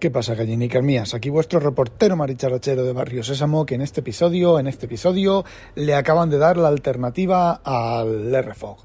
¿Qué 0.00 0.10
pasa, 0.10 0.34
gallinicas 0.34 0.82
mías? 0.82 1.12
Aquí 1.12 1.28
vuestro 1.28 1.60
reportero 1.60 2.16
maricharachero 2.16 2.84
de 2.84 2.94
Barrio 2.94 3.22
Sésamo, 3.22 3.66
que 3.66 3.74
en 3.74 3.82
este 3.82 4.00
episodio, 4.00 4.58
en 4.58 4.66
este 4.66 4.86
episodio, 4.86 5.44
le 5.74 5.94
acaban 5.94 6.30
de 6.30 6.38
dar 6.38 6.56
la 6.56 6.68
alternativa 6.68 7.60
al 7.62 8.32
RFOG. 8.32 8.78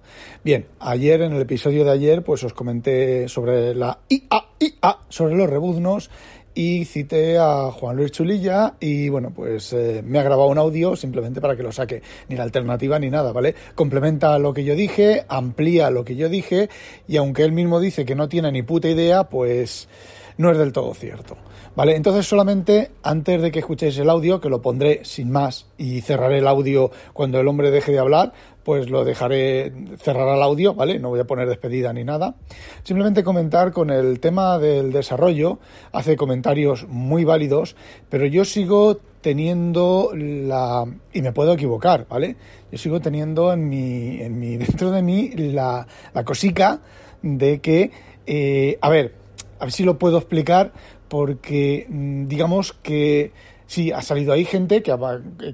Bien, 0.43 0.65
ayer, 0.81 1.21
en 1.21 1.31
el 1.31 1.41
episodio 1.41 1.85
de 1.85 1.91
ayer, 1.91 2.21
pues 2.21 2.43
os 2.43 2.53
comenté 2.53 3.29
sobre 3.29 3.73
la 3.73 3.99
IA, 4.09 4.45
IA, 4.59 4.97
sobre 5.07 5.37
los 5.37 5.49
rebuznos, 5.49 6.09
y 6.53 6.83
cité 6.83 7.37
a 7.37 7.71
Juan 7.71 7.95
Luis 7.95 8.11
Chulilla 8.11 8.75
y 8.81 9.07
bueno, 9.07 9.31
pues 9.33 9.71
eh, 9.71 10.01
me 10.05 10.19
ha 10.19 10.23
grabado 10.23 10.49
un 10.49 10.57
audio 10.57 10.97
simplemente 10.97 11.39
para 11.39 11.55
que 11.55 11.63
lo 11.63 11.71
saque, 11.71 12.01
ni 12.27 12.35
la 12.35 12.43
alternativa 12.43 12.99
ni 12.99 13.09
nada, 13.09 13.31
¿vale? 13.31 13.55
Complementa 13.75 14.37
lo 14.39 14.53
que 14.53 14.65
yo 14.65 14.75
dije, 14.75 15.25
amplía 15.29 15.89
lo 15.91 16.03
que 16.03 16.15
yo 16.17 16.27
dije 16.27 16.69
y 17.07 17.17
aunque 17.17 17.43
él 17.43 17.51
mismo 17.53 17.79
dice 17.79 18.05
que 18.05 18.15
no 18.15 18.29
tiene 18.29 18.51
ni 18.53 18.63
puta 18.63 18.89
idea, 18.89 19.25
pues 19.25 19.89
no 20.37 20.51
es 20.51 20.57
del 20.57 20.71
todo 20.71 20.93
cierto. 20.93 21.37
¿Vale? 21.75 21.95
Entonces 21.95 22.25
solamente 22.25 22.91
antes 23.03 23.41
de 23.41 23.51
que 23.51 23.59
escuchéis 23.59 23.97
el 23.97 24.09
audio, 24.09 24.39
que 24.39 24.49
lo 24.49 24.61
pondré 24.61 25.01
sin 25.03 25.29
más 25.29 25.67
y 25.77 25.99
cerraré 26.01 26.37
el 26.37 26.47
audio 26.47 26.89
cuando 27.11 27.39
el 27.39 27.47
hombre 27.49 27.69
deje 27.69 27.91
de 27.91 27.99
hablar, 27.99 28.31
pues 28.63 28.89
lo 28.89 29.05
dejaré, 29.05 29.71
cerrar 29.97 30.35
el 30.35 30.41
audio, 30.41 30.73
¿vale? 30.73 30.99
No 30.99 31.09
voy 31.09 31.19
a 31.19 31.25
poner 31.25 31.47
despedida 31.47 31.93
ni 31.93 32.03
nada. 32.03 32.35
Simplemente 32.83 33.23
comentar 33.23 33.71
con 33.71 33.91
el 33.91 34.19
tema 34.19 34.57
del 34.57 34.91
desarrollo, 34.91 35.59
hace 35.91 36.15
comentarios 36.15 36.87
muy 36.87 37.25
válidos, 37.25 37.75
pero 38.09 38.25
yo 38.25 38.43
sigo 38.43 38.97
teniendo 39.21 40.11
la... 40.15 40.85
y 41.13 41.21
me 41.21 41.31
puedo 41.31 41.53
equivocar, 41.53 42.07
¿vale? 42.09 42.37
Yo 42.71 42.77
sigo 42.77 43.01
teniendo 43.01 43.53
en 43.53 43.69
mi, 43.69 44.21
en 44.21 44.39
mi 44.39 44.57
dentro 44.57 44.91
de 44.91 45.01
mí 45.01 45.29
la, 45.35 45.85
la 46.13 46.23
cosica 46.23 46.79
de 47.21 47.59
que, 47.59 47.91
eh, 48.25 48.77
a 48.81 48.89
ver, 48.89 49.24
a 49.65 49.67
ver 49.67 49.73
si 49.73 49.83
lo 49.83 49.97
puedo 49.97 50.19
explicar, 50.19 50.73
porque 51.07 51.87
mm, 51.89 52.27
digamos 52.27 52.73
que 52.73 53.31
sí, 53.65 53.91
ha 53.91 54.03
salido 54.03 54.31
ahí 54.31 54.45
gente 54.45 54.83
que 54.83 54.91
ha, 54.91 54.97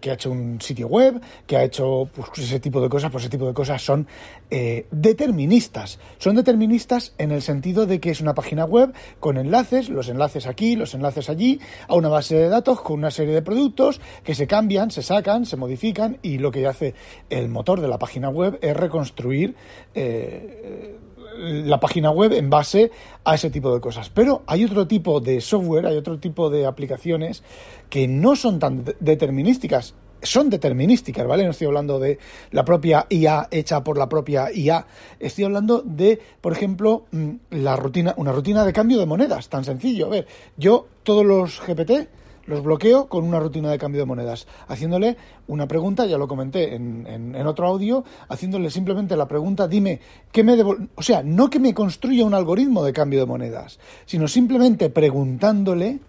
que 0.02 0.12
ha 0.12 0.16
hecho 0.16 0.32
un 0.32 0.60
sitio 0.60 0.88
web, 0.88 1.22
que 1.48 1.56
ha 1.56 1.64
hecho 1.64 2.10
pues, 2.14 2.28
ese 2.40 2.60
tipo 2.60 2.82
de 2.82 2.90
cosas, 2.90 3.10
pues 3.10 3.24
ese 3.24 3.32
tipo 3.32 3.48
de 3.48 3.54
cosas 3.54 3.82
son 3.82 4.06
eh, 4.52 4.86
deterministas. 4.92 5.98
Son 6.18 6.36
deterministas 6.36 7.14
en 7.18 7.32
el 7.32 7.42
sentido 7.42 7.86
de 7.86 8.02
que 8.02 8.12
es 8.12 8.20
una 8.20 8.34
página 8.34 8.66
web 8.66 8.94
con 9.22 9.38
enlaces, 9.38 9.90
los 9.90 10.10
enlaces 10.10 10.46
aquí, 10.46 10.76
los 10.76 10.94
enlaces 10.94 11.30
allí, 11.30 11.62
a 11.88 11.96
una 11.96 12.10
base 12.10 12.36
de 12.36 12.50
datos 12.50 12.82
con 12.82 13.00
una 13.00 13.12
serie 13.12 13.34
de 13.34 13.42
productos 13.42 14.02
que 14.24 14.36
se 14.36 14.48
cambian, 14.48 14.92
se 14.92 15.04
sacan, 15.04 15.46
se 15.46 15.56
modifican 15.56 16.18
y 16.22 16.38
lo 16.38 16.52
que 16.52 16.68
hace 16.68 16.94
el 17.30 17.48
motor 17.48 17.80
de 17.80 17.88
la 17.88 17.98
página 17.98 18.30
web 18.30 18.60
es 18.62 18.76
reconstruir. 18.76 19.56
Eh, 19.96 20.98
la 21.38 21.80
página 21.80 22.12
web 22.12 22.34
en 22.34 22.50
base 22.50 22.92
a 23.24 23.36
ese 23.36 23.50
tipo 23.50 23.74
de 23.74 23.80
cosas. 23.80 24.10
Pero 24.10 24.44
hay 24.48 24.66
otro 24.66 24.86
tipo 24.86 25.22
de 25.22 25.40
software, 25.40 25.86
hay 25.86 25.96
otro 25.96 26.20
tipo 26.20 26.50
de 26.50 26.66
aplicaciones 26.66 27.42
que 27.90 28.06
no 28.08 28.36
son 28.36 28.60
tan 28.60 28.84
determinísticas. 29.00 29.96
Son 30.24 30.50
determinísticas, 30.50 31.26
¿vale? 31.26 31.44
No 31.44 31.52
estoy 31.52 31.68
hablando 31.68 32.00
de 32.00 32.20
la 32.52 32.64
propia 32.64 33.08
IA 33.10 33.48
hecha 33.52 33.84
por 33.84 33.98
la 33.98 34.08
propia 34.08 34.52
IA. 34.54 34.86
Estoy 35.20 35.46
hablando 35.46 35.82
de, 35.84 36.20
por 36.42 36.54
ejemplo, 36.54 37.06
mm, 37.12 37.30
la 37.52 37.76
rutina, 37.76 38.14
una 38.18 38.32
rutina 38.32 38.64
de 38.64 38.74
cambio 38.74 39.00
de 39.00 39.06
monedas, 39.06 39.50
tan 39.50 39.64
sencillo. 39.64 40.08
A 40.08 40.10
ver, 40.10 40.28
yo 40.58 40.88
todos 41.04 41.26
los 41.26 41.62
GPT 41.66 42.08
los 42.46 42.64
bloqueo 42.64 43.08
con 43.08 43.24
una 43.24 43.40
rutina 43.40 43.70
de 43.72 43.78
cambio 43.78 44.02
de 44.02 44.06
monedas, 44.06 44.48
haciéndole 44.68 45.18
una 45.48 45.68
pregunta, 45.68 46.06
ya 46.06 46.18
lo 46.18 46.28
comenté 46.28 46.76
en, 46.76 47.46
otro 47.46 47.68
audio, 47.68 48.04
haciéndole 48.30 48.70
simplemente 48.70 49.16
la 49.16 49.28
pregunta, 49.28 49.68
dime, 49.68 50.00
¿qué 50.32 50.44
me 50.44 50.62
O 50.96 51.02
sea, 51.02 51.24
no 51.24 51.50
que 51.50 51.60
me 51.60 51.74
construya 51.74 52.26
un 52.26 52.34
algoritmo 52.34 52.84
de 52.84 52.94
cambio 52.94 53.20
de 53.20 53.26
monedas, 53.26 53.80
sino 54.06 54.28
simplemente 54.28 54.90
preguntándole 54.90 56.00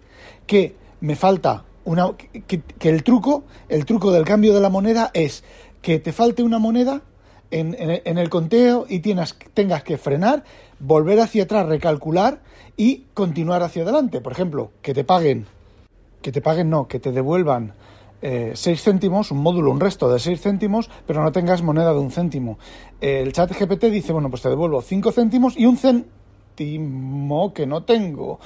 que 0.45 0.75
me 1.01 1.15
falta 1.15 1.63
una... 1.85 2.11
que, 2.15 2.61
el 2.81 3.03
truco, 3.03 3.43
el 3.69 3.85
truco 3.85 4.11
del 4.11 4.25
cambio 4.25 4.53
de 4.53 4.61
la 4.61 4.69
moneda 4.69 5.11
es 5.13 5.43
que 5.81 5.99
te 5.99 6.13
falte 6.13 6.43
una 6.43 6.59
moneda 6.59 7.01
en, 7.51 7.75
en, 7.77 8.17
el 8.17 8.29
conteo 8.29 8.85
y 8.89 8.99
tienes, 8.99 9.35
tengas 9.53 9.83
que 9.83 9.97
frenar, 9.97 10.43
volver 10.79 11.19
hacia 11.19 11.43
atrás, 11.43 11.67
recalcular 11.67 12.41
y 12.77 13.05
continuar 13.13 13.61
hacia 13.61 13.83
adelante. 13.83 14.21
Por 14.21 14.31
ejemplo, 14.31 14.71
que 14.81 14.93
te 14.93 15.03
paguen 15.03 15.45
que 16.23 16.31
te 16.31 16.41
paguen 16.41 16.71
no, 16.71 16.87
que 16.87 16.99
te 16.99 17.11
devuelvan 17.11 17.73
eh, 18.23 18.53
6 18.55 18.81
céntimos, 18.81 19.29
un 19.29 19.39
módulo, 19.39 19.69
un 19.69 19.79
resto 19.79 20.11
de 20.11 20.17
6 20.17 20.41
céntimos, 20.41 20.89
pero 21.05 21.21
no 21.21 21.31
tengas 21.31 21.61
moneda 21.61 21.93
de 21.93 21.99
un 21.99 22.09
céntimo. 22.09 22.57
el 23.01 23.33
chat 23.33 23.51
GPT 23.51 23.83
dice, 23.91 24.13
bueno, 24.13 24.29
pues 24.31 24.41
te 24.41 24.49
devuelvo 24.49 24.81
5 24.81 25.11
céntimos 25.11 25.55
y 25.57 25.65
un 25.65 25.77
céntimo 25.77 27.53
que 27.53 27.67
no 27.67 27.83
tengo. 27.83 28.39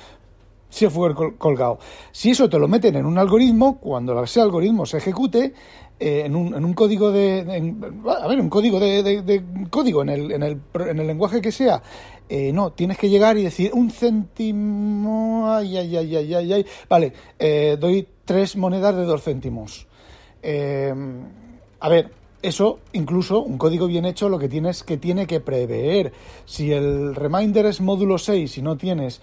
Si 0.69 0.87
fue 0.87 1.15
colgado. 1.37 1.79
Si 2.11 2.31
eso 2.31 2.49
te 2.49 2.59
lo 2.59 2.67
meten 2.67 2.95
en 2.95 3.05
un 3.05 3.17
algoritmo, 3.17 3.79
cuando 3.79 4.21
ese 4.23 4.41
algoritmo 4.41 4.85
se 4.85 4.97
ejecute, 4.97 5.53
eh, 5.99 6.23
en, 6.25 6.35
un, 6.35 6.53
en, 6.53 6.63
un, 6.63 6.75
código 6.75 7.11
de, 7.11 7.39
a 7.41 8.27
ver 8.27 8.39
un 8.39 8.49
código 8.49 8.79
de, 8.79 9.01
de, 9.01 9.43
código 9.71 10.03
en 10.03 10.09
el, 10.09 10.31
en 10.31 10.43
el, 10.43 10.61
en 10.75 10.99
el 10.99 11.07
lenguaje 11.07 11.41
que 11.41 11.51
sea 11.51 11.81
eh, 12.29 12.53
no 12.53 12.71
tienes 12.71 12.99
que 12.99 13.09
llegar 13.09 13.35
y 13.35 13.41
decir 13.41 13.71
un 13.73 13.89
céntimo 13.89 15.49
ay 15.49 15.75
ay 15.75 15.97
ay 15.97 16.15
ay 16.15 16.33
ay, 16.35 16.53
ay. 16.53 16.65
vale 16.87 17.13
eh, 17.39 17.77
doy 17.79 18.07
tres 18.25 18.55
monedas 18.57 18.95
de 18.95 19.05
dos 19.05 19.23
céntimos 19.23 19.87
a 21.79 21.89
ver 21.89 22.11
eso, 22.47 22.79
incluso, 22.93 23.41
un 23.41 23.57
código 23.57 23.87
bien 23.87 24.05
hecho 24.05 24.29
lo 24.29 24.39
que 24.39 24.49
tienes 24.49 24.83
que 24.83 24.97
tiene 24.97 25.27
que 25.27 25.39
prever. 25.39 26.13
Si 26.45 26.71
el 26.71 27.15
reminder 27.15 27.65
es 27.65 27.81
módulo 27.81 28.17
6 28.17 28.57
y 28.57 28.61
no 28.61 28.77
tienes 28.77 29.21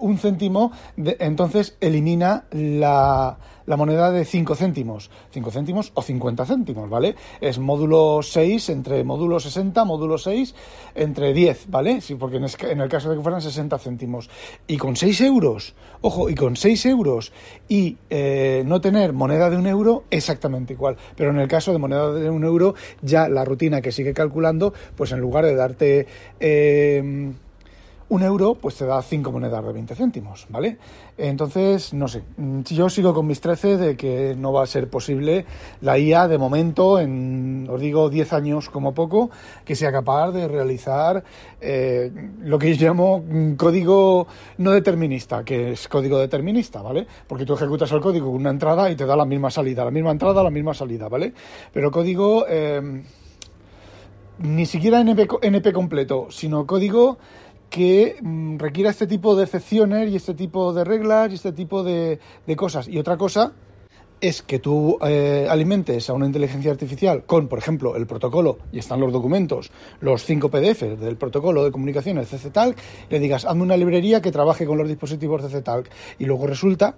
un 0.00 0.18
céntimo, 0.18 0.72
entonces 0.96 1.76
elimina 1.80 2.44
la, 2.50 3.36
la 3.66 3.76
moneda 3.76 4.10
de 4.10 4.24
5 4.24 4.54
céntimos, 4.54 5.10
5 5.30 5.50
céntimos 5.50 5.92
o 5.94 6.02
50 6.02 6.46
céntimos, 6.46 6.88
¿vale? 6.88 7.16
Es 7.40 7.58
módulo 7.58 8.20
6 8.22 8.70
entre 8.70 9.04
módulo 9.04 9.40
60, 9.40 9.84
módulo 9.84 10.18
6 10.18 10.54
entre 10.94 11.32
10, 11.32 11.66
¿vale? 11.68 12.00
Sí, 12.00 12.14
porque 12.14 12.36
en 12.36 12.80
el 12.80 12.88
caso 12.88 13.10
de 13.10 13.16
que 13.16 13.22
fueran 13.22 13.42
60 13.42 13.78
céntimos. 13.78 14.30
Y 14.66 14.76
con 14.76 14.96
6 14.96 15.20
euros, 15.22 15.74
ojo, 16.00 16.30
y 16.30 16.34
con 16.34 16.56
6 16.56 16.86
euros 16.86 17.32
y 17.68 17.96
eh, 18.10 18.62
no 18.66 18.80
tener 18.80 19.12
moneda 19.12 19.50
de 19.50 19.56
un 19.56 19.66
euro, 19.66 20.04
exactamente 20.10 20.72
igual. 20.72 20.96
Pero 21.16 21.30
en 21.30 21.38
el 21.38 21.48
caso 21.48 21.72
de 21.72 21.78
moneda 21.78 22.12
de 22.12 22.30
un 22.30 22.44
euro, 22.44 22.74
ya 23.02 23.28
la 23.28 23.44
rutina 23.44 23.80
que 23.80 23.92
sigue 23.92 24.14
calculando, 24.14 24.72
pues 24.96 25.12
en 25.12 25.20
lugar 25.20 25.44
de 25.44 25.54
darte... 25.54 26.06
Eh, 26.40 27.32
un 28.08 28.22
euro, 28.22 28.54
pues 28.54 28.76
te 28.76 28.86
da 28.86 29.02
cinco 29.02 29.32
monedas 29.32 29.64
de 29.64 29.72
20 29.72 29.94
céntimos, 29.96 30.46
¿vale? 30.48 30.78
Entonces, 31.18 31.92
no 31.92 32.06
sé, 32.06 32.22
yo 32.66 32.88
sigo 32.88 33.12
con 33.12 33.26
mis 33.26 33.40
13 33.40 33.76
de 33.76 33.96
que 33.96 34.36
no 34.38 34.52
va 34.52 34.62
a 34.62 34.66
ser 34.66 34.88
posible 34.88 35.44
la 35.80 35.98
IA 35.98 36.28
de 36.28 36.38
momento, 36.38 37.00
en, 37.00 37.66
os 37.68 37.80
digo, 37.80 38.08
10 38.08 38.32
años 38.32 38.70
como 38.70 38.94
poco, 38.94 39.30
que 39.64 39.74
sea 39.74 39.90
capaz 39.90 40.30
de 40.30 40.46
realizar 40.46 41.24
eh, 41.60 42.12
lo 42.40 42.58
que 42.58 42.74
yo 42.76 42.86
llamo 42.86 43.24
código 43.56 44.28
no 44.58 44.70
determinista, 44.70 45.44
que 45.44 45.72
es 45.72 45.88
código 45.88 46.18
determinista, 46.18 46.82
¿vale? 46.82 47.06
Porque 47.26 47.44
tú 47.44 47.54
ejecutas 47.54 47.90
el 47.90 48.00
código 48.00 48.26
con 48.26 48.36
una 48.36 48.50
entrada 48.50 48.88
y 48.88 48.94
te 48.94 49.04
da 49.04 49.16
la 49.16 49.24
misma 49.24 49.50
salida, 49.50 49.84
la 49.84 49.90
misma 49.90 50.12
entrada, 50.12 50.44
la 50.44 50.50
misma 50.50 50.74
salida, 50.74 51.08
¿vale? 51.08 51.32
Pero 51.72 51.90
código... 51.90 52.44
Eh, 52.48 53.02
ni 54.38 54.66
siquiera 54.66 55.00
NP, 55.00 55.28
NP 55.40 55.72
completo, 55.72 56.26
sino 56.28 56.66
código 56.66 57.16
que 57.70 58.16
mm, 58.20 58.58
requiera 58.58 58.90
este 58.90 59.06
tipo 59.06 59.36
de 59.36 59.44
excepciones 59.44 60.10
y 60.10 60.16
este 60.16 60.34
tipo 60.34 60.72
de 60.72 60.84
reglas 60.84 61.30
y 61.30 61.34
este 61.34 61.52
tipo 61.52 61.82
de, 61.82 62.18
de 62.46 62.56
cosas. 62.56 62.88
Y 62.88 62.98
otra 62.98 63.16
cosa 63.16 63.52
es 64.20 64.42
que 64.42 64.58
tú 64.58 64.98
eh, 65.06 65.46
alimentes 65.48 66.08
a 66.08 66.14
una 66.14 66.26
inteligencia 66.26 66.70
artificial 66.70 67.24
con, 67.24 67.48
por 67.48 67.58
ejemplo, 67.58 67.96
el 67.96 68.06
protocolo, 68.06 68.58
y 68.72 68.78
están 68.78 69.00
los 69.00 69.12
documentos, 69.12 69.70
los 70.00 70.24
cinco 70.24 70.50
PDF 70.50 70.82
del 70.82 71.16
protocolo 71.16 71.64
de 71.64 71.70
comunicaciones 71.70 72.28
CCTalk, 72.28 72.76
le 73.10 73.18
digas, 73.20 73.44
hazme 73.44 73.62
una 73.62 73.76
librería 73.76 74.22
que 74.22 74.32
trabaje 74.32 74.66
con 74.66 74.78
los 74.78 74.88
dispositivos 74.88 75.42
CCTalk. 75.42 75.90
Y 76.18 76.24
luego 76.24 76.46
resulta 76.46 76.96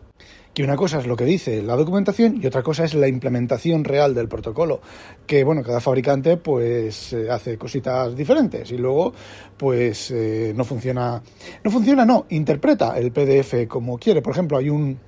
que 0.55 0.65
una 0.65 0.77
cosa 0.77 0.99
es 0.99 1.07
lo 1.07 1.17
que 1.17 1.25
dice 1.25 1.63
la 1.63 1.77
documentación 1.77 2.41
y 2.43 2.47
otra 2.47 2.63
cosa 2.63 2.85
es 2.85 2.95
la 2.95 3.07
implementación 3.07 3.85
real 3.85 4.15
del 4.15 4.29
protocolo, 4.29 4.81
que 5.27 5.45
bueno, 5.45 5.63
cada 5.63 5.81
fabricante 5.81 6.37
pues 6.37 7.13
eh, 7.13 7.31
hace 7.31 7.57
cositas 7.57 8.17
diferentes 8.17 8.71
y 8.73 8.79
luego 8.79 9.13
pues 9.57 10.11
eh, 10.11 10.53
no 10.57 10.65
funciona, 10.65 11.23
no 11.63 11.71
funciona, 11.71 12.05
no, 12.05 12.27
interpreta 12.31 12.99
el 12.99 13.13
PDF 13.13 13.69
como 13.69 13.99
quiere. 13.99 14.23
Por 14.23 14.33
ejemplo, 14.33 14.59
hay 14.59 14.69
un 14.69 14.99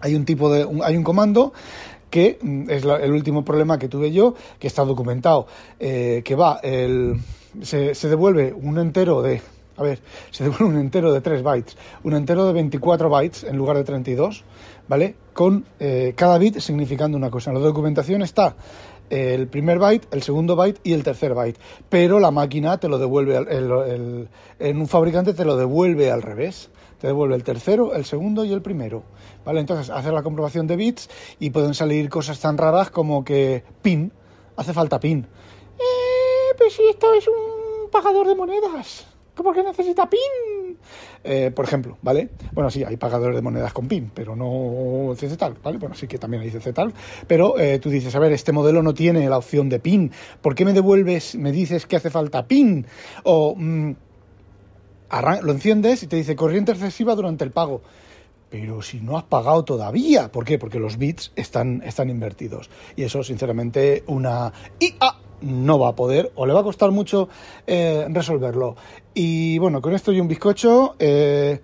hay 0.00 0.14
un 0.14 0.24
tipo 0.24 0.52
de 0.52 0.66
hay 0.84 0.96
un 0.96 1.04
comando 1.04 1.52
que 2.10 2.38
mm, 2.40 2.70
es 2.70 2.84
el 2.84 3.12
último 3.12 3.44
problema 3.44 3.78
que 3.78 3.88
tuve 3.88 4.12
yo, 4.12 4.34
que 4.58 4.66
está 4.66 4.84
documentado, 4.84 5.46
eh, 5.78 6.22
que 6.24 6.34
va, 6.34 6.60
el, 6.62 7.16
se, 7.62 7.94
se 7.94 8.08
devuelve 8.08 8.52
un 8.52 8.78
entero 8.78 9.22
de 9.22 9.40
a 9.78 9.82
ver, 9.82 10.00
se 10.30 10.44
devuelve 10.44 10.74
un 10.74 10.80
entero 10.80 11.12
de 11.12 11.20
3 11.20 11.42
bytes, 11.42 11.76
un 12.02 12.14
entero 12.14 12.46
de 12.46 12.52
24 12.52 13.08
bytes 13.08 13.44
en 13.44 13.56
lugar 13.56 13.76
de 13.76 13.84
32, 13.84 14.44
¿vale? 14.88 15.14
Con 15.32 15.64
eh, 15.78 16.14
cada 16.16 16.36
bit 16.36 16.58
significando 16.58 17.16
una 17.16 17.30
cosa. 17.30 17.50
En 17.50 17.58
la 17.58 17.62
documentación 17.62 18.22
está 18.22 18.56
el 19.08 19.46
primer 19.46 19.78
byte, 19.78 20.08
el 20.12 20.22
segundo 20.22 20.56
byte 20.56 20.80
y 20.82 20.92
el 20.92 21.02
tercer 21.02 21.32
byte, 21.32 21.58
pero 21.88 22.18
la 22.18 22.30
máquina 22.30 22.78
te 22.78 22.88
lo 22.88 22.98
devuelve, 22.98 23.36
el, 23.36 24.28
en 24.58 24.80
un 24.80 24.88
fabricante 24.88 25.32
te 25.32 25.44
lo 25.44 25.56
devuelve 25.56 26.10
al 26.10 26.22
revés, 26.22 26.70
te 27.00 27.06
devuelve 27.06 27.34
el 27.34 27.44
tercero, 27.44 27.94
el 27.94 28.04
segundo 28.04 28.44
y 28.44 28.52
el 28.52 28.62
primero. 28.62 29.02
¿Vale? 29.44 29.60
Entonces 29.60 29.90
haces 29.90 30.12
la 30.12 30.22
comprobación 30.22 30.66
de 30.66 30.76
bits 30.76 31.08
y 31.38 31.50
pueden 31.50 31.74
salir 31.74 32.08
cosas 32.08 32.40
tan 32.40 32.58
raras 32.58 32.90
como 32.90 33.24
que 33.24 33.64
PIN, 33.82 34.12
hace 34.56 34.72
falta 34.72 35.00
PIN. 35.00 35.26
Eh, 35.78 36.54
pues 36.56 36.74
si 36.74 36.82
esto 36.84 37.14
es 37.14 37.26
un 37.28 37.90
pagador 37.90 38.26
de 38.26 38.34
monedas. 38.34 39.06
¿Por 39.34 39.54
qué 39.54 39.62
necesita 39.62 40.10
PIN? 40.10 40.76
Eh, 41.22 41.52
por 41.54 41.64
ejemplo, 41.64 41.96
¿vale? 42.02 42.30
Bueno, 42.52 42.70
sí, 42.70 42.82
hay 42.82 42.96
pagadores 42.96 43.36
de 43.36 43.42
monedas 43.42 43.72
con 43.72 43.86
PIN, 43.86 44.10
pero 44.12 44.34
no 44.34 45.14
CCTAL, 45.14 45.58
¿vale? 45.62 45.78
Bueno, 45.78 45.94
sí 45.94 46.08
que 46.08 46.18
también 46.18 46.42
hay 46.42 46.50
CCTAL, 46.50 46.92
pero 47.26 47.58
eh, 47.58 47.78
tú 47.78 47.88
dices, 47.90 48.14
a 48.14 48.18
ver, 48.18 48.32
este 48.32 48.52
modelo 48.52 48.82
no 48.82 48.94
tiene 48.94 49.28
la 49.28 49.38
opción 49.38 49.68
de 49.68 49.78
PIN, 49.78 50.10
¿por 50.42 50.54
qué 50.54 50.64
me 50.64 50.72
devuelves, 50.72 51.36
me 51.36 51.52
dices 51.52 51.86
que 51.86 51.96
hace 51.96 52.10
falta 52.10 52.46
PIN? 52.46 52.86
O 53.24 53.54
mm, 53.56 53.92
lo 55.42 55.52
enciendes 55.52 56.02
y 56.02 56.06
te 56.06 56.16
dice 56.16 56.36
corriente 56.36 56.72
excesiva 56.72 57.14
durante 57.14 57.44
el 57.44 57.50
pago. 57.50 57.82
Pero 58.50 58.80
si 58.80 59.00
no 59.00 59.18
has 59.18 59.24
pagado 59.24 59.64
todavía, 59.64 60.32
¿por 60.32 60.44
qué? 60.44 60.58
Porque 60.58 60.78
los 60.78 60.96
bits 60.96 61.32
están, 61.36 61.82
están 61.84 62.08
invertidos. 62.08 62.70
Y 62.96 63.02
eso, 63.02 63.22
sinceramente, 63.22 64.04
una 64.06 64.52
IA 64.80 65.16
no 65.42 65.78
va 65.78 65.90
a 65.90 65.94
poder 65.94 66.32
o 66.34 66.46
le 66.46 66.52
va 66.52 66.60
a 66.60 66.64
costar 66.64 66.90
mucho 66.90 67.28
eh, 67.66 68.06
resolverlo. 68.08 68.76
Y 69.14 69.58
bueno, 69.58 69.82
con 69.82 69.94
esto 69.94 70.12
y 70.12 70.20
un 70.20 70.28
bizcocho, 70.28 70.96
eh, 70.98 71.60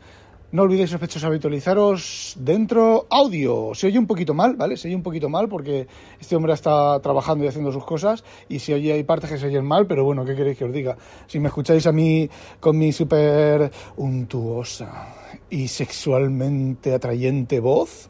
no 0.54 0.62
olvidéis 0.62 0.90
sospechosos 0.90 1.24
habitualizaros 1.24 2.36
dentro 2.38 3.08
audio. 3.10 3.74
Se 3.74 3.88
oye 3.88 3.98
un 3.98 4.06
poquito 4.06 4.34
mal, 4.34 4.54
¿vale? 4.54 4.76
Se 4.76 4.86
oye 4.86 4.94
un 4.94 5.02
poquito 5.02 5.28
mal 5.28 5.48
porque 5.48 5.88
este 6.20 6.36
hombre 6.36 6.52
está 6.52 7.00
trabajando 7.00 7.44
y 7.44 7.48
haciendo 7.48 7.72
sus 7.72 7.84
cosas 7.84 8.22
y 8.48 8.60
si 8.60 8.72
oye 8.72 8.92
hay 8.92 9.02
partes 9.02 9.30
que 9.30 9.38
se 9.38 9.46
oyen 9.48 9.64
mal, 9.64 9.88
pero 9.88 10.04
bueno, 10.04 10.24
¿qué 10.24 10.36
queréis 10.36 10.56
que 10.56 10.64
os 10.64 10.72
diga? 10.72 10.96
Si 11.26 11.40
me 11.40 11.48
escucháis 11.48 11.86
a 11.88 11.92
mí 11.92 12.30
con 12.60 12.78
mi 12.78 12.92
súper 12.92 13.68
untuosa 13.96 15.14
y 15.50 15.66
sexualmente 15.66 16.94
atrayente 16.94 17.58
voz, 17.58 18.08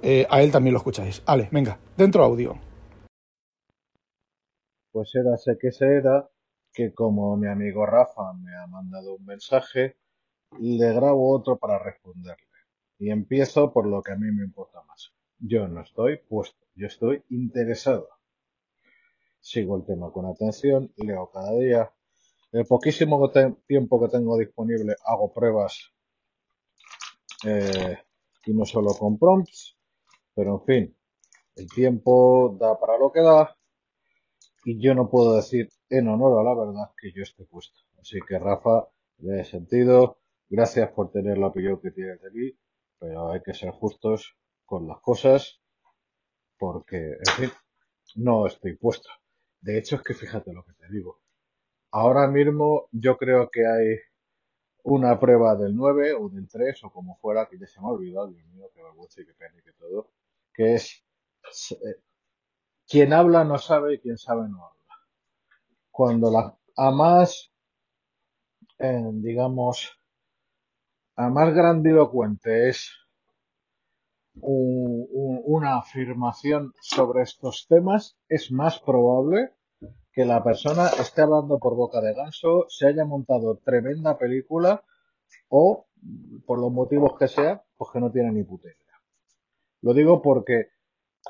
eh, 0.00 0.26
a 0.30 0.40
él 0.40 0.50
también 0.50 0.72
lo 0.72 0.78
escucháis. 0.78 1.22
Vale, 1.26 1.50
venga, 1.52 1.78
dentro 1.96 2.24
audio 2.24 2.56
pues 4.94 5.10
era 5.16 5.36
sé 5.36 5.58
que 5.60 5.72
se 5.72 5.86
era 5.86 6.30
que 6.72 6.94
como 6.94 7.36
mi 7.36 7.48
amigo 7.48 7.84
Rafa 7.84 8.32
me 8.34 8.54
ha 8.56 8.66
mandado 8.68 9.16
un 9.16 9.24
mensaje, 9.24 9.96
le 10.60 10.92
grabo 10.92 11.34
otro 11.34 11.56
para 11.56 11.78
responderle. 11.78 12.46
Y 12.98 13.10
empiezo 13.10 13.72
por 13.72 13.86
lo 13.86 14.02
que 14.02 14.12
a 14.12 14.16
mí 14.16 14.30
me 14.30 14.44
importa 14.44 14.82
más. 14.82 15.12
Yo 15.38 15.68
no 15.68 15.82
estoy 15.82 16.18
puesto, 16.18 16.64
yo 16.74 16.86
estoy 16.86 17.22
interesado. 17.30 18.08
Sigo 19.40 19.76
el 19.76 19.84
tema 19.84 20.10
con 20.10 20.26
atención, 20.26 20.92
leo 20.96 21.30
cada 21.30 21.52
día. 21.58 21.92
El 22.52 22.66
poquísimo 22.66 23.30
tiempo 23.66 24.00
que 24.00 24.08
tengo 24.08 24.38
disponible 24.38 24.94
hago 25.04 25.32
pruebas 25.32 25.92
eh, 27.44 27.98
y 28.46 28.54
no 28.54 28.64
solo 28.64 28.94
con 28.94 29.18
prompts, 29.18 29.76
pero 30.34 30.54
en 30.54 30.64
fin, 30.64 30.96
el 31.56 31.68
tiempo 31.68 32.56
da 32.58 32.78
para 32.78 32.96
lo 32.96 33.12
que 33.12 33.20
da 33.20 33.56
y 34.64 34.80
yo 34.80 34.94
no 34.94 35.10
puedo 35.10 35.36
decir 35.36 35.68
en 35.90 36.08
honor 36.08 36.40
a 36.40 36.42
la 36.42 36.54
verdad 36.54 36.90
que 36.96 37.12
yo 37.12 37.22
esté 37.22 37.44
puesto. 37.44 37.80
Así 38.00 38.18
que 38.26 38.38
Rafa, 38.38 38.88
le 39.18 39.40
he 39.40 39.44
sentido, 39.44 40.18
gracias 40.48 40.90
por 40.92 41.10
tener 41.10 41.38
la 41.38 41.48
opinión 41.48 41.80
que 41.80 41.90
tienes 41.90 42.20
de 42.20 42.30
mí, 42.30 42.52
pero 42.98 43.32
hay 43.32 43.42
que 43.42 43.54
ser 43.54 43.70
justos 43.70 44.36
con 44.64 44.86
las 44.86 45.00
cosas 45.00 45.60
porque, 46.58 46.96
en 46.96 47.32
fin, 47.36 47.50
no 48.16 48.46
estoy 48.46 48.76
puesto. 48.76 49.08
De 49.60 49.78
hecho, 49.78 49.96
es 49.96 50.02
que 50.02 50.14
fíjate 50.14 50.52
lo 50.52 50.64
que 50.64 50.72
te 50.74 50.88
digo. 50.90 51.20
Ahora 51.90 52.26
mismo 52.26 52.88
yo 52.92 53.16
creo 53.16 53.50
que 53.50 53.66
hay 53.66 53.98
una 54.84 55.18
prueba 55.18 55.56
del 55.56 55.74
9 55.74 56.14
o 56.14 56.28
del 56.28 56.48
3 56.48 56.84
o 56.84 56.90
como 56.90 57.16
fuera, 57.16 57.46
que 57.48 57.58
ya 57.58 57.66
se 57.66 57.80
me 57.80 57.86
ha 57.86 57.90
olvidado, 57.90 58.28
Dios 58.28 58.46
mío, 58.48 58.70
que 58.74 58.82
vergüenza 58.82 59.22
y 59.22 59.26
que 59.26 59.34
pena 59.34 59.58
y 59.58 59.62
que 59.62 59.72
todo, 59.72 60.10
que 60.52 60.74
es 60.74 61.04
eh, 61.70 62.02
quien 62.86 63.12
habla 63.12 63.44
no 63.44 63.58
sabe 63.58 63.94
y 63.94 63.98
quien 63.98 64.18
sabe 64.18 64.48
no 64.48 64.66
habla. 64.66 64.94
Cuando 65.90 66.30
la, 66.30 66.56
a 66.76 66.90
más, 66.90 67.50
eh, 68.78 69.10
digamos, 69.14 69.98
a 71.16 71.28
más 71.28 71.54
grandilocuente 71.54 72.68
es 72.68 72.92
una 74.36 75.78
afirmación 75.78 76.72
sobre 76.80 77.22
estos 77.22 77.66
temas, 77.68 78.16
es 78.28 78.50
más 78.50 78.80
probable 78.80 79.52
que 80.12 80.24
la 80.24 80.42
persona 80.42 80.88
esté 80.88 81.22
hablando 81.22 81.58
por 81.58 81.76
boca 81.76 82.00
de 82.00 82.14
ganso, 82.14 82.66
se 82.68 82.88
haya 82.88 83.04
montado 83.04 83.58
tremenda 83.58 84.18
película 84.18 84.82
o, 85.48 85.86
por 86.46 86.58
los 86.58 86.72
motivos 86.72 87.16
que 87.18 87.28
sea, 87.28 87.62
pues 87.76 87.90
que 87.92 88.00
no 88.00 88.10
tiene 88.10 88.32
ni 88.32 88.42
puta 88.42 88.68
idea. 88.68 89.00
Lo 89.82 89.94
digo 89.94 90.20
porque 90.20 90.70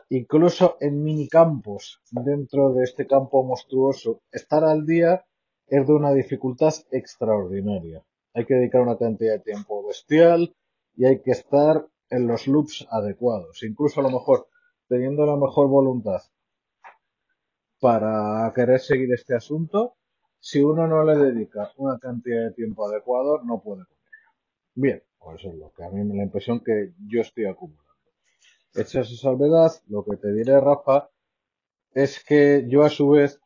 Incluso 0.09 0.77
en 0.81 1.03
minicampos 1.03 2.01
dentro 2.11 2.73
de 2.73 2.83
este 2.85 3.07
campo 3.07 3.45
monstruoso, 3.45 4.23
estar 4.33 4.65
al 4.65 4.87
día 4.87 5.25
es 5.67 5.87
de 5.87 5.93
una 5.93 6.13
dificultad 6.13 6.75
extraordinaria. 6.91 8.03
Hay 8.35 8.45
que 8.45 8.55
dedicar 8.55 8.83
una 8.83 8.99
cantidad 8.99 9.35
de 9.35 9.41
tiempo 9.41 9.87
bestial 9.87 10.55
y 10.97 11.07
hay 11.07 11.23
que 11.23 11.31
estar 11.31 11.87
en 12.11 12.27
los 12.27 12.47
loops 12.47 12.87
adecuados. 12.91 13.63
Incluso 13.63 14.01
a 14.01 14.03
lo 14.03 14.11
mejor 14.11 14.49
teniendo 14.89 15.25
la 15.25 15.37
mejor 15.37 15.69
voluntad 15.69 16.21
para 17.81 18.53
querer 18.55 18.81
seguir 18.81 19.13
este 19.13 19.35
asunto, 19.35 19.97
si 20.41 20.61
uno 20.61 20.87
no 20.87 21.05
le 21.05 21.17
dedica 21.17 21.73
una 21.77 21.99
cantidad 21.99 22.45
de 22.45 22.53
tiempo 22.53 22.87
adecuado, 22.87 23.43
no 23.43 23.63
puede 23.63 23.85
con 23.87 23.97
Bien, 24.75 25.03
pues 25.19 25.41
eso 25.41 25.51
es 25.51 25.57
lo 25.57 25.73
que 25.73 25.85
a 25.85 25.91
mí 25.91 26.03
me 26.03 26.11
da 26.11 26.17
la 26.17 26.23
impresión 26.25 26.61
que 26.61 26.93
yo 27.07 27.21
estoy 27.21 27.47
acumulando. 27.47 27.85
Hecha 28.75 29.01
esa 29.01 29.17
salvedad, 29.17 29.73
lo 29.87 30.05
que 30.05 30.17
te 30.17 30.33
diré, 30.33 30.61
Rafa, 30.61 31.09
es 31.93 32.23
que 32.25 32.65
yo 32.69 32.83
a 32.83 32.91
su 32.91 33.11
vez 33.11 33.41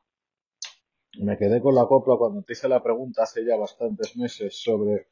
me 1.19 1.37
quedé 1.37 1.61
con 1.61 1.75
la 1.75 1.87
copla 1.87 2.17
cuando 2.17 2.43
te 2.43 2.53
hice 2.53 2.69
la 2.69 2.83
pregunta 2.83 3.23
hace 3.23 3.45
ya 3.45 3.57
bastantes 3.57 4.17
meses 4.17 4.61
sobre 4.63 5.09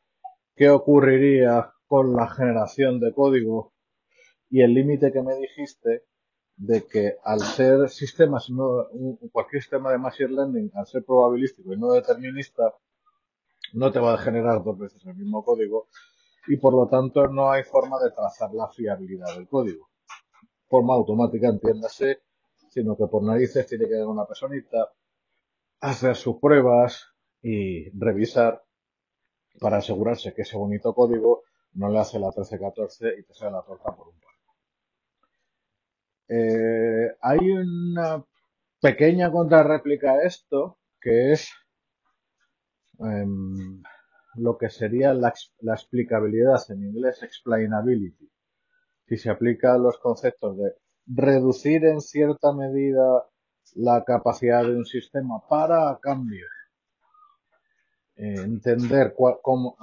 qué 0.54 0.70
ocurriría 0.70 1.72
con 1.86 2.14
la 2.14 2.28
generación 2.28 3.00
de 3.00 3.12
código 3.12 3.72
y 4.48 4.62
el 4.62 4.74
límite 4.74 5.12
que 5.12 5.22
me 5.22 5.34
dijiste 5.36 6.04
de 6.56 6.86
que 6.86 7.16
al 7.24 7.40
ser 7.40 7.88
sistemas, 7.88 8.48
no, 8.50 8.86
cualquier 9.32 9.62
sistema 9.62 9.90
de 9.90 9.98
machine 9.98 10.30
learning, 10.30 10.70
al 10.74 10.86
ser 10.86 11.04
probabilístico 11.04 11.72
y 11.72 11.78
no 11.78 11.92
determinista, 11.92 12.74
no 13.74 13.92
te 13.92 13.98
va 13.98 14.14
a 14.14 14.18
generar 14.18 14.62
dos 14.62 14.78
veces 14.78 15.04
el 15.04 15.16
mismo 15.16 15.44
código 15.44 15.88
y 16.48 16.56
por 16.56 16.72
lo 16.72 16.86
tanto 16.88 17.26
no 17.28 17.50
hay 17.50 17.64
forma 17.64 17.98
de 18.02 18.12
trazar 18.12 18.52
la 18.54 18.68
fiabilidad 18.68 19.34
del 19.34 19.48
código. 19.48 19.90
Forma 20.68 20.94
automática, 20.94 21.48
entiéndase, 21.48 22.20
sino 22.70 22.96
que 22.96 23.06
por 23.06 23.22
narices 23.22 23.66
tiene 23.66 23.86
que 23.86 23.96
dar 23.96 24.06
una 24.06 24.24
personita, 24.24 24.90
hacer 25.80 26.16
sus 26.16 26.38
pruebas 26.40 27.06
y 27.42 27.90
revisar 27.98 28.62
para 29.60 29.78
asegurarse 29.78 30.34
que 30.34 30.42
ese 30.42 30.56
bonito 30.56 30.94
código 30.94 31.42
no 31.74 31.90
le 31.90 31.98
hace 31.98 32.18
la 32.18 32.28
1314 32.28 33.14
y 33.18 33.22
te 33.24 33.34
sale 33.34 33.52
la 33.52 33.62
torta 33.62 33.94
por 33.94 34.08
un 34.08 34.20
par. 34.20 34.32
Eh, 36.28 37.16
hay 37.20 37.50
una 37.50 38.24
pequeña 38.80 39.30
contrarréplica 39.30 40.12
a 40.12 40.22
esto 40.22 40.78
que 41.00 41.32
es 41.32 41.50
em, 42.98 43.82
lo 44.34 44.58
que 44.58 44.68
sería 44.68 45.14
la, 45.14 45.32
la 45.60 45.74
explicabilidad 45.74 46.60
en 46.70 46.82
inglés 46.82 47.22
explainability 47.22 48.30
si 49.06 49.16
se 49.16 49.30
aplican 49.30 49.82
los 49.82 49.98
conceptos 49.98 50.56
de 50.58 50.74
reducir 51.06 51.84
en 51.84 52.00
cierta 52.00 52.52
medida 52.52 53.24
la 53.74 54.04
capacidad 54.04 54.62
de 54.62 54.76
un 54.76 54.84
sistema 54.84 55.40
para 55.48 55.90
a 55.90 55.98
cambio 55.98 56.46
eh, 58.16 58.34
entender 58.36 59.14
cómo, 59.42 59.76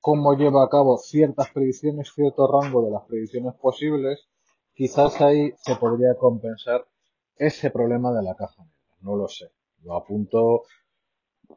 cómo 0.00 0.34
lleva 0.34 0.64
a 0.64 0.68
cabo 0.68 0.96
ciertas 0.96 1.50
predicciones, 1.50 2.12
cierto 2.14 2.46
rango 2.46 2.84
de 2.84 2.90
las 2.90 3.04
predicciones 3.04 3.54
posibles, 3.54 4.28
quizás 4.74 5.20
ahí 5.20 5.52
se 5.58 5.76
podría 5.76 6.14
compensar 6.14 6.86
ese 7.36 7.70
problema 7.70 8.12
de 8.12 8.22
la 8.22 8.34
caja 8.34 8.62
negra. 8.62 8.74
No 9.00 9.16
lo 9.16 9.28
sé. 9.28 9.50
Lo 9.82 9.96
apunto 9.96 10.62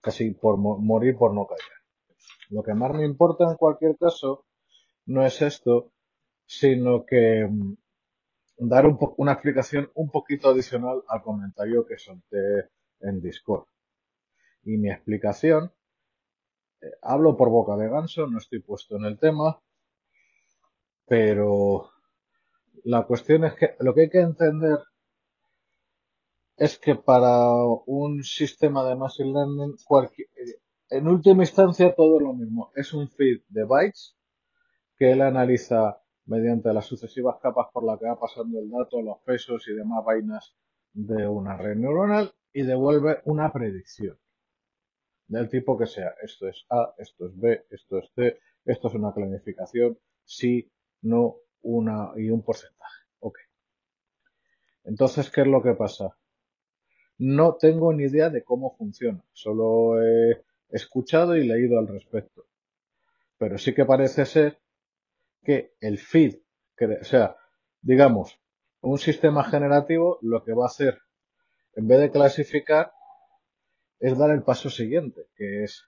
casi 0.01 0.31
por 0.31 0.57
morir 0.57 1.17
por 1.17 1.33
no 1.33 1.45
callar. 1.45 1.77
Lo 2.49 2.63
que 2.63 2.73
más 2.73 2.93
me 2.93 3.05
importa 3.05 3.45
en 3.45 3.55
cualquier 3.55 3.97
caso 3.97 4.45
no 5.05 5.25
es 5.25 5.41
esto, 5.41 5.91
sino 6.45 7.05
que 7.05 7.47
mm, 7.49 7.75
dar 8.57 8.85
un 8.85 8.97
una 9.17 9.33
explicación 9.33 9.91
un 9.95 10.09
poquito 10.09 10.49
adicional 10.49 11.03
al 11.07 11.21
comentario 11.21 11.85
que 11.85 11.97
solté 11.97 12.69
en 13.01 13.21
Discord. 13.21 13.65
Y 14.63 14.77
mi 14.77 14.89
explicación, 14.91 15.71
eh, 16.81 16.91
hablo 17.01 17.37
por 17.37 17.49
boca 17.49 17.77
de 17.77 17.89
ganso, 17.89 18.27
no 18.27 18.39
estoy 18.39 18.59
puesto 18.59 18.97
en 18.97 19.05
el 19.05 19.19
tema, 19.19 19.61
pero 21.05 21.89
la 22.83 23.03
cuestión 23.03 23.45
es 23.45 23.53
que 23.55 23.75
lo 23.79 23.93
que 23.93 24.01
hay 24.01 24.09
que 24.09 24.19
entender 24.19 24.79
es 26.57 26.79
que 26.79 26.95
para 26.95 27.53
un 27.85 28.23
sistema 28.23 28.83
de 28.87 28.95
machine 28.95 29.31
learning, 29.31 29.75
en 30.89 31.07
última 31.07 31.43
instancia 31.43 31.93
todo 31.93 32.17
es 32.17 32.23
lo 32.23 32.33
mismo. 32.33 32.71
Es 32.75 32.93
un 32.93 33.09
feed 33.09 33.41
de 33.49 33.63
bytes 33.63 34.17
que 34.97 35.11
él 35.11 35.21
analiza 35.21 36.01
mediante 36.27 36.73
las 36.73 36.85
sucesivas 36.85 37.37
capas 37.41 37.67
por 37.73 37.83
las 37.83 37.99
que 37.99 38.05
va 38.05 38.19
pasando 38.19 38.59
el 38.59 38.69
dato, 38.69 39.01
los 39.01 39.19
pesos 39.19 39.67
y 39.67 39.73
demás 39.73 40.03
vainas 40.05 40.55
de 40.93 41.27
una 41.27 41.57
red 41.57 41.75
neuronal 41.75 42.33
y 42.53 42.63
devuelve 42.63 43.21
una 43.25 43.51
predicción 43.51 44.17
del 45.27 45.49
tipo 45.49 45.77
que 45.77 45.87
sea. 45.87 46.13
Esto 46.21 46.47
es 46.47 46.65
A, 46.69 46.93
esto 46.97 47.27
es 47.27 47.37
B, 47.37 47.65
esto 47.69 47.99
es 47.99 48.11
C, 48.13 48.39
esto 48.65 48.87
es 48.87 48.93
una 48.93 49.13
planificación, 49.13 49.97
sí, 50.23 50.69
no, 51.01 51.37
una 51.61 52.11
y 52.15 52.29
un 52.29 52.43
porcentaje. 52.43 53.03
Ok. 53.19 53.39
Entonces, 54.83 55.29
¿qué 55.29 55.41
es 55.41 55.47
lo 55.47 55.61
que 55.61 55.73
pasa? 55.73 56.17
No 57.19 57.55
tengo 57.55 57.93
ni 57.93 58.03
idea 58.03 58.29
de 58.29 58.43
cómo 58.43 58.75
funciona, 58.77 59.23
solo 59.33 60.01
he 60.01 60.43
escuchado 60.69 61.35
y 61.35 61.47
leído 61.47 61.79
al 61.79 61.87
respecto. 61.87 62.45
Pero 63.37 63.57
sí 63.57 63.73
que 63.73 63.85
parece 63.85 64.25
ser 64.25 64.59
que 65.43 65.75
el 65.79 65.97
feed, 65.99 66.37
o 67.01 67.05
sea, 67.05 67.35
digamos, 67.81 68.39
un 68.81 68.97
sistema 68.97 69.43
generativo 69.43 70.19
lo 70.21 70.43
que 70.43 70.53
va 70.53 70.65
a 70.65 70.67
hacer, 70.67 71.01
en 71.73 71.87
vez 71.87 71.99
de 71.99 72.11
clasificar, 72.11 72.93
es 73.99 74.17
dar 74.17 74.31
el 74.31 74.43
paso 74.43 74.69
siguiente, 74.69 75.27
que 75.35 75.63
es 75.63 75.85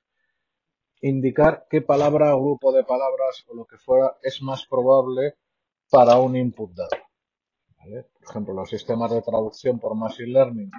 indicar 1.01 1.67
qué 1.69 1.81
palabra 1.81 2.35
o 2.35 2.41
grupo 2.41 2.71
de 2.71 2.83
palabras 2.83 3.45
o 3.47 3.55
lo 3.55 3.65
que 3.65 3.77
fuera 3.77 4.17
es 4.21 4.41
más 4.41 4.65
probable 4.65 5.35
para 5.89 6.17
un 6.17 6.35
input 6.35 6.73
dado. 6.73 6.89
Por 7.79 8.29
ejemplo, 8.29 8.53
los 8.53 8.69
sistemas 8.69 9.11
de 9.11 9.21
traducción 9.21 9.79
por 9.79 9.95
Machine 9.95 10.33
Learning, 10.33 10.71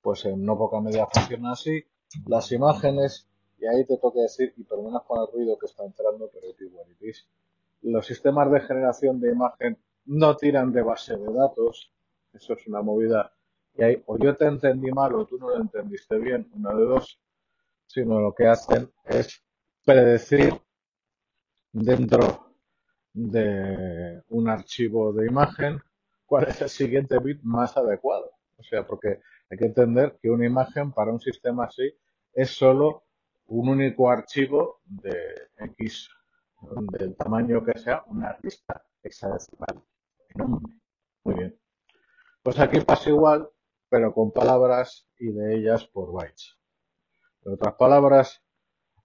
pues 0.00 0.24
en 0.24 0.44
no 0.44 0.56
poca 0.56 0.80
medida 0.80 1.06
funcionan 1.06 1.52
así. 1.52 1.84
Las 2.26 2.50
imágenes, 2.50 3.28
y 3.58 3.66
ahí 3.66 3.84
te 3.86 3.98
toca 3.98 4.20
decir, 4.20 4.52
y 4.56 4.64
perdonas 4.64 5.02
con 5.06 5.20
el 5.20 5.32
ruido 5.32 5.58
que 5.58 5.66
está 5.66 5.84
entrando, 5.84 6.30
pero 6.32 6.48
es 6.50 6.60
igual, 6.60 6.86
los 7.82 8.06
sistemas 8.06 8.50
de 8.50 8.60
generación 8.60 9.20
de 9.20 9.32
imagen 9.32 9.78
no 10.06 10.36
tiran 10.36 10.72
de 10.72 10.82
base 10.82 11.16
de 11.16 11.32
datos. 11.32 11.92
Eso 12.32 12.54
es 12.54 12.66
una 12.66 12.82
movida 12.82 13.32
y 13.74 13.82
hay, 13.82 14.02
o 14.06 14.18
yo 14.18 14.36
te 14.36 14.46
entendí 14.46 14.90
mal 14.90 15.14
o 15.14 15.26
tú 15.26 15.38
no 15.38 15.50
lo 15.50 15.56
entendiste 15.56 16.18
bien, 16.18 16.50
una 16.54 16.74
de 16.74 16.84
dos, 16.84 17.20
sino 17.86 18.20
lo 18.20 18.34
que 18.34 18.46
hacen 18.46 18.90
es 19.04 19.42
predecir 19.84 20.52
dentro 21.72 22.54
de 23.12 24.22
un 24.28 24.48
archivo 24.48 25.12
de 25.12 25.26
imagen 25.26 25.80
cuál 26.26 26.48
es 26.48 26.60
el 26.62 26.68
siguiente 26.68 27.18
bit 27.18 27.40
más 27.42 27.76
adecuado. 27.76 28.32
O 28.56 28.62
sea, 28.62 28.86
porque 28.86 29.20
hay 29.50 29.58
que 29.58 29.66
entender 29.66 30.18
que 30.20 30.30
una 30.30 30.46
imagen 30.46 30.92
para 30.92 31.12
un 31.12 31.20
sistema 31.20 31.64
así 31.64 31.92
es 32.32 32.50
solo 32.50 33.04
un 33.46 33.68
único 33.68 34.10
archivo 34.10 34.80
de 34.84 35.16
X, 35.58 36.08
del 36.92 37.16
tamaño 37.16 37.64
que 37.64 37.78
sea, 37.78 38.04
una 38.06 38.36
lista 38.42 38.84
hexadecimal. 39.02 39.82
Muy 41.24 41.34
bien. 41.34 41.60
Pues 42.42 42.58
aquí 42.58 42.80
pasa 42.80 43.10
igual, 43.10 43.48
pero 43.88 44.14
con 44.14 44.32
palabras 44.32 45.08
y 45.18 45.32
de 45.32 45.56
ellas 45.56 45.86
por 45.86 46.12
bytes. 46.12 46.56
En 47.42 47.54
otras 47.54 47.74
palabras, 47.74 48.42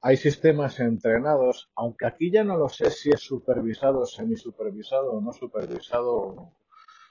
hay 0.01 0.17
sistemas 0.17 0.79
entrenados, 0.79 1.71
aunque 1.75 2.05
aquí 2.05 2.31
ya 2.31 2.43
no 2.43 2.57
lo 2.57 2.69
sé 2.69 2.91
si 2.91 3.09
es 3.09 3.21
supervisado, 3.21 4.05
semisupervisado 4.05 5.13
o 5.13 5.21
no 5.21 5.33
supervisado 5.33 6.53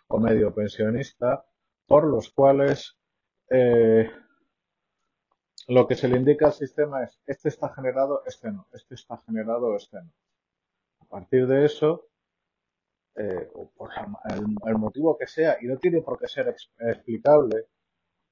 o, 0.09 0.19
medio 0.21 0.55
pensionista, 0.55 1.45
por 1.87 2.07
los 2.07 2.31
cuales 2.31 2.97
eh, 3.51 4.09
lo 5.67 5.89
que 5.89 5.97
se 5.97 6.09
le 6.09 6.19
indica 6.19 6.47
al 6.47 6.53
sistema 6.53 7.03
es 7.03 7.21
este 7.27 7.49
está 7.49 7.75
generado, 7.75 8.23
este 8.27 8.53
no, 8.53 8.69
este 8.73 8.95
está 8.95 9.21
generado, 9.27 9.75
este 9.75 9.97
no. 10.01 10.13
A 11.15 11.19
partir 11.19 11.47
de 11.47 11.65
eso, 11.65 12.09
eh, 13.15 13.49
por 13.77 13.89
el, 14.67 14.75
motivo 14.79 15.17
que 15.17 15.29
sea, 15.29 15.57
y 15.61 15.67
no 15.67 15.77
tiene 15.77 16.03
por 16.03 16.19
qué 16.19 16.27
ser 16.27 16.53
explicable, 16.81 17.69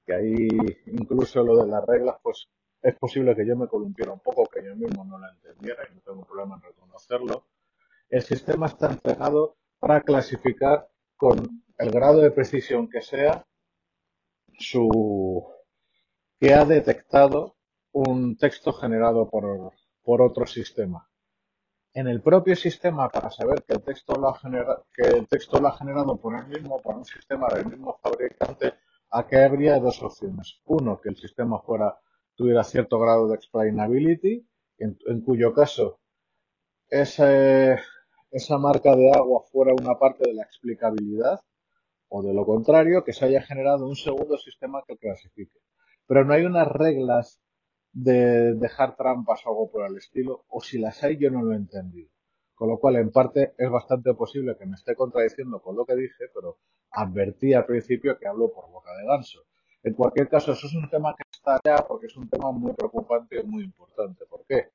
que 0.05 0.13
ahí 0.13 0.49
incluso 0.87 1.41
lo 1.43 1.63
de 1.63 1.71
las 1.71 1.85
reglas, 1.85 2.17
pues 2.21 2.49
es 2.81 2.93
posible 2.97 3.37
que 3.37 3.47
yo 3.47 3.55
me 3.55 3.69
columpiera 3.69 4.11
un 4.11 4.19
poco, 4.19 4.49
que 4.49 4.65
yo 4.65 4.75
mismo 4.75 5.05
no 5.05 5.17
la 5.17 5.29
entendiera 5.31 5.87
y 5.89 5.95
no 5.95 6.01
tengo 6.01 6.25
problema 6.25 6.55
en 6.55 6.61
reconocerlo. 6.61 7.45
El 8.09 8.21
sistema 8.21 8.65
está 8.65 8.91
entrenado 8.91 9.55
para 9.79 10.01
clasificar 10.01 10.89
con 11.15 11.63
el 11.77 11.89
grado 11.89 12.19
de 12.19 12.31
precisión 12.31 12.89
que 12.89 13.01
sea 13.01 13.47
su 14.59 15.47
que 16.37 16.53
ha 16.53 16.65
detectado 16.65 17.55
un 17.93 18.35
texto 18.35 18.73
generado 18.73 19.29
por, 19.29 19.71
por 20.03 20.21
otro 20.21 20.45
sistema 20.45 21.07
en 21.93 22.07
el 22.07 22.21
propio 22.21 22.55
sistema 22.55 23.09
para 23.09 23.29
saber 23.29 23.63
que 23.63 23.73
el 23.73 23.83
texto 23.83 24.15
lo 24.15 24.29
ha 24.29 24.39
generado, 24.39 24.85
que 24.93 25.03
el 25.03 25.27
texto 25.27 25.59
lo 25.59 25.67
ha 25.67 25.77
generado 25.77 26.17
por 26.17 26.35
el 26.35 26.47
mismo, 26.47 26.81
por 26.81 26.95
un 26.95 27.05
sistema 27.05 27.47
del 27.53 27.67
mismo 27.67 27.97
fabricante, 28.01 28.73
aquí 29.11 29.35
habría 29.35 29.79
dos 29.79 30.01
opciones. 30.01 30.59
Uno, 30.65 30.99
que 30.99 31.09
el 31.09 31.17
sistema 31.17 31.61
tuviera 32.35 32.63
cierto 32.63 32.99
grado 32.99 33.27
de 33.27 33.35
explainability, 33.35 34.47
en, 34.79 34.97
en 35.05 35.21
cuyo 35.21 35.53
caso 35.53 35.99
ese, 36.89 37.77
esa 38.31 38.57
marca 38.57 38.95
de 38.95 39.11
agua 39.11 39.43
fuera 39.51 39.73
una 39.73 39.97
parte 39.97 40.27
de 40.27 40.33
la 40.33 40.43
explicabilidad, 40.43 41.39
o 42.09 42.21
de 42.21 42.33
lo 42.33 42.45
contrario, 42.45 43.03
que 43.03 43.13
se 43.13 43.25
haya 43.25 43.41
generado 43.41 43.87
un 43.87 43.95
segundo 43.95 44.37
sistema 44.37 44.83
que 44.87 44.97
clasifique. 44.97 45.59
Pero 46.07 46.25
no 46.25 46.33
hay 46.33 46.43
unas 46.43 46.67
reglas 46.67 47.39
de 47.93 48.55
dejar 48.55 48.95
trampas 48.95 49.45
o 49.45 49.49
algo 49.49 49.71
por 49.71 49.85
el 49.85 49.97
estilo, 49.97 50.45
o 50.49 50.61
si 50.61 50.79
las 50.79 51.03
hay 51.03 51.17
yo 51.17 51.29
no 51.29 51.43
lo 51.43 51.53
he 51.53 51.55
entendido. 51.55 52.09
Con 52.55 52.69
lo 52.69 52.77
cual, 52.79 52.97
en 52.97 53.11
parte, 53.11 53.53
es 53.57 53.69
bastante 53.69 54.13
posible 54.13 54.55
que 54.57 54.65
me 54.65 54.75
esté 54.75 54.95
contradiciendo 54.95 55.61
con 55.61 55.75
lo 55.75 55.85
que 55.85 55.95
dije, 55.95 56.25
pero 56.33 56.57
advertí 56.91 57.53
al 57.53 57.65
principio 57.65 58.17
que 58.17 58.27
hablo 58.27 58.51
por 58.51 58.69
boca 58.69 58.95
de 58.95 59.05
ganso. 59.05 59.43
En 59.83 59.93
cualquier 59.93 60.29
caso, 60.29 60.53
eso 60.53 60.67
es 60.67 60.73
un 60.73 60.89
tema 60.89 61.15
que 61.15 61.23
está 61.31 61.59
allá 61.63 61.85
porque 61.87 62.07
es 62.07 62.15
un 62.15 62.29
tema 62.29 62.51
muy 62.51 62.73
preocupante 62.73 63.39
y 63.39 63.43
muy 63.43 63.63
importante. 63.63 64.25
¿Por 64.25 64.45
qué? 64.45 64.69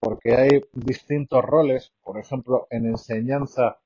Porque 0.00 0.34
hay 0.34 0.62
distintos 0.72 1.44
roles. 1.44 1.92
Por 2.02 2.18
ejemplo, 2.18 2.66
en 2.70 2.86
enseñanza, 2.86 3.78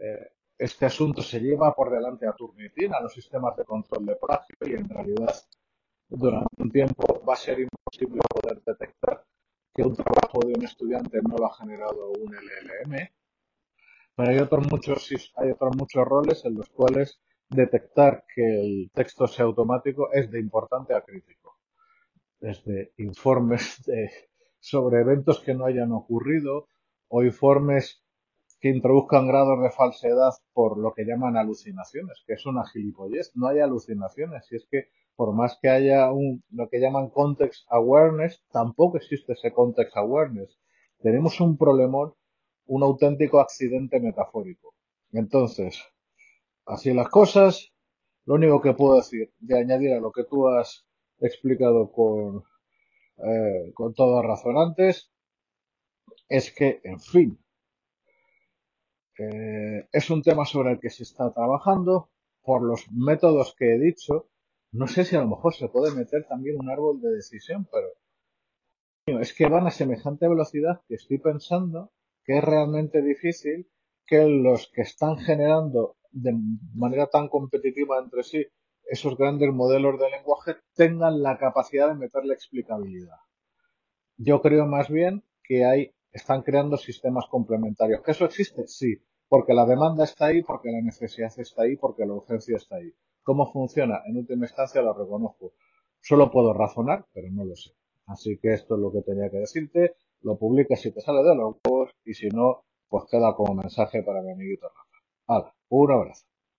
eh, 0.00 0.32
este 0.58 0.86
asunto 0.86 1.22
se 1.22 1.40
lleva 1.40 1.74
por 1.74 1.90
delante 1.90 2.26
a 2.26 2.32
Turnitin, 2.32 2.92
a 2.92 3.00
los 3.00 3.12
sistemas 3.14 3.56
de 3.56 3.64
control 3.64 4.06
de 4.06 4.16
plagio, 4.16 4.56
y 4.62 4.72
en 4.72 4.88
realidad 4.88 5.34
durante 6.10 6.62
un 6.62 6.70
tiempo 6.70 7.22
va 7.26 7.34
a 7.34 7.36
ser 7.36 7.60
imposible 7.60 8.20
poder 8.28 8.60
detectar 8.64 9.24
que 9.72 9.82
un 9.82 9.94
trabajo 9.94 10.40
de 10.44 10.54
un 10.54 10.64
estudiante 10.64 11.20
no 11.22 11.36
lo 11.36 11.46
ha 11.46 11.54
generado 11.54 12.10
un 12.10 12.34
LLM, 12.34 13.08
pero 14.16 14.30
hay 14.30 14.38
otros 14.38 14.66
muchos, 14.70 15.32
hay 15.36 15.50
otros 15.50 15.76
muchos 15.76 16.04
roles 16.04 16.44
en 16.44 16.56
los 16.56 16.68
cuales 16.70 17.20
detectar 17.48 18.24
que 18.34 18.42
el 18.42 18.90
texto 18.92 19.26
sea 19.26 19.44
automático 19.44 20.12
es 20.12 20.30
de 20.30 20.40
importante 20.40 20.94
a 20.94 21.02
crítico. 21.02 21.58
Desde 22.40 22.92
informes 22.98 23.82
sobre 24.58 25.00
eventos 25.00 25.40
que 25.40 25.54
no 25.54 25.66
hayan 25.66 25.92
ocurrido 25.92 26.68
o 27.08 27.22
informes 27.22 28.02
que 28.60 28.68
introduzcan 28.68 29.26
grados 29.26 29.62
de 29.62 29.70
falsedad 29.70 30.32
por 30.52 30.78
lo 30.78 30.92
que 30.92 31.04
llaman 31.04 31.36
alucinaciones, 31.36 32.22
que 32.26 32.34
es 32.34 32.44
una 32.46 32.66
gilipollez. 32.66 33.32
No 33.34 33.48
hay 33.48 33.60
alucinaciones, 33.60 34.46
y 34.52 34.56
es 34.56 34.66
que 34.70 34.90
por 35.20 35.34
más 35.34 35.58
que 35.60 35.68
haya 35.68 36.10
un, 36.10 36.42
lo 36.50 36.70
que 36.70 36.80
llaman 36.80 37.10
context 37.10 37.66
awareness, 37.68 38.42
tampoco 38.50 38.96
existe 38.96 39.34
ese 39.34 39.52
context 39.52 39.94
awareness. 39.98 40.58
Tenemos 41.02 41.38
un 41.42 41.58
problemón, 41.58 42.14
un 42.64 42.82
auténtico 42.82 43.38
accidente 43.38 44.00
metafórico. 44.00 44.74
Entonces, 45.12 45.78
así 46.64 46.94
las 46.94 47.10
cosas, 47.10 47.70
lo 48.24 48.36
único 48.36 48.62
que 48.62 48.72
puedo 48.72 48.96
decir 48.96 49.30
de 49.40 49.58
añadir 49.58 49.92
a 49.92 50.00
lo 50.00 50.10
que 50.10 50.24
tú 50.24 50.48
has 50.48 50.86
explicado 51.18 51.92
con, 51.92 52.42
eh, 53.18 53.72
con 53.74 53.92
todas 53.92 54.24
razonantes 54.24 55.12
es 56.30 56.50
que, 56.50 56.80
en 56.82 56.98
fin, 56.98 57.38
eh, 59.18 59.86
es 59.92 60.08
un 60.08 60.22
tema 60.22 60.46
sobre 60.46 60.70
el 60.70 60.80
que 60.80 60.88
se 60.88 61.02
está 61.02 61.30
trabajando 61.30 62.08
por 62.40 62.62
los 62.62 62.90
métodos 62.90 63.54
que 63.54 63.74
he 63.74 63.78
dicho 63.78 64.29
no 64.72 64.86
sé 64.86 65.04
si 65.04 65.16
a 65.16 65.20
lo 65.20 65.28
mejor 65.28 65.54
se 65.54 65.68
puede 65.68 65.94
meter 65.94 66.26
también 66.28 66.56
un 66.60 66.70
árbol 66.70 67.00
de 67.00 67.10
decisión, 67.10 67.66
pero 67.70 67.88
es 69.20 69.34
que 69.34 69.48
van 69.48 69.66
a 69.66 69.70
semejante 69.70 70.28
velocidad 70.28 70.82
que 70.86 70.94
estoy 70.94 71.18
pensando 71.18 71.92
que 72.24 72.38
es 72.38 72.44
realmente 72.44 73.02
difícil 73.02 73.68
que 74.06 74.26
los 74.26 74.70
que 74.72 74.82
están 74.82 75.16
generando 75.18 75.96
de 76.10 76.32
manera 76.74 77.06
tan 77.06 77.28
competitiva 77.28 77.98
entre 77.98 78.22
sí 78.22 78.46
esos 78.84 79.16
grandes 79.16 79.52
modelos 79.52 79.98
de 80.00 80.10
lenguaje 80.10 80.56
tengan 80.74 81.22
la 81.22 81.38
capacidad 81.38 81.88
de 81.88 81.94
meterle 81.94 82.34
explicabilidad. 82.34 83.18
Yo 84.16 84.42
creo 84.42 84.66
más 84.66 84.88
bien 84.88 85.22
que 85.44 85.64
hay, 85.64 85.94
están 86.10 86.42
creando 86.42 86.76
sistemas 86.76 87.26
complementarios. 87.30 88.02
¿Que 88.02 88.10
eso 88.10 88.24
existe? 88.24 88.66
Sí, 88.66 89.00
porque 89.28 89.54
la 89.54 89.64
demanda 89.64 90.04
está 90.04 90.26
ahí, 90.26 90.42
porque 90.42 90.70
la 90.70 90.82
necesidad 90.82 91.32
está 91.36 91.62
ahí, 91.62 91.76
porque 91.76 92.04
la 92.04 92.14
urgencia 92.14 92.56
está 92.56 92.76
ahí. 92.76 92.92
¿Cómo 93.22 93.52
funciona? 93.52 94.02
En 94.06 94.16
última 94.16 94.46
instancia 94.46 94.82
lo 94.82 94.92
reconozco. 94.94 95.52
Solo 96.00 96.30
puedo 96.30 96.52
razonar, 96.54 97.06
pero 97.12 97.30
no 97.30 97.44
lo 97.44 97.54
sé. 97.56 97.70
Así 98.06 98.38
que 98.38 98.52
esto 98.54 98.74
es 98.74 98.80
lo 98.80 98.92
que 98.92 99.02
tenía 99.02 99.30
que 99.30 99.38
decirte. 99.38 99.94
Lo 100.22 100.38
publicas 100.38 100.80
si 100.80 100.92
te 100.92 101.00
sale 101.00 101.22
de 101.22 101.34
los 101.34 101.56
y 102.04 102.14
si 102.14 102.28
no, 102.28 102.64
pues 102.88 103.04
queda 103.10 103.34
como 103.34 103.54
mensaje 103.54 104.02
para 104.02 104.22
mi 104.22 104.32
amiguito 104.32 104.68
Rafa. 104.68 104.98
Hala, 105.28 105.54
un 105.68 105.92
abrazo. 105.92 106.29